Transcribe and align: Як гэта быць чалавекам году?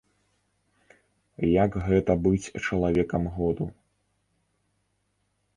Як 1.63 1.77
гэта 1.89 2.11
быць 2.25 2.51
чалавекам 2.65 3.23
году? 3.39 3.65